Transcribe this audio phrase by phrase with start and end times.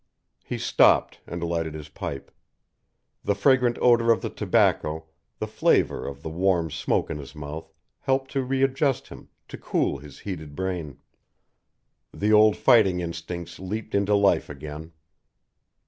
[0.43, 2.31] He stopped and lighted his pipe.
[3.23, 5.05] The fragrant odor of the tobacco,
[5.37, 9.99] the flavor of the warm smoke in his mouth, helped to readjust him, to cool
[9.99, 10.97] his heated brain.
[12.11, 14.91] The old fighting instincts leaped into life again.